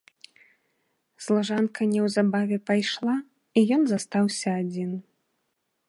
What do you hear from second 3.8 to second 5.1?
застаўся адзін.